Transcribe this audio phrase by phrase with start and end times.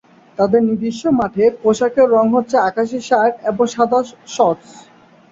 [0.37, 3.99] তাদের নিজস্ব মাঠে পোশাকের রঙ হচ্ছে আকাশী শার্ট এবং সাদা
[4.35, 4.69] শর্টস।